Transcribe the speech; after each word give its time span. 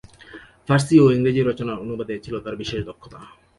ফারসি 0.67 0.95
ও 1.03 1.05
ইংরেজি 1.15 1.41
রচনার 1.43 1.81
অনুবাদে 1.83 2.15
ছিল 2.25 2.35
তার 2.45 2.55
বিশেষ 2.61 2.81
দক্ষতা। 2.89 3.19